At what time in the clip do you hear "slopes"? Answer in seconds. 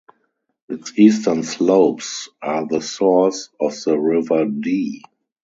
1.43-2.27